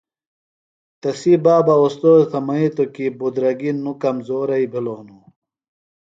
[1.01, 5.25] تسی بابہ اوستوذہ تھےۡ منِیتوۡ کی بُدرَگیۡ نوۡ کمزورئی بِھلو ہِنوۡ۔